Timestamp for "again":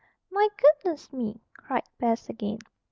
2.27-2.57